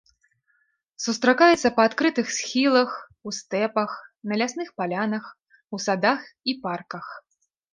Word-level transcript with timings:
Сустракаецца 1.05 1.69
па 1.75 1.81
адкрытых 1.89 2.27
схілах, 2.37 2.91
у 3.29 3.35
стэпах, 3.41 3.91
на 4.33 4.43
лясных 4.43 4.73
палянах, 4.81 5.25
у 5.77 5.85
садах 5.85 6.21
і 6.49 6.61
парках. 6.69 7.05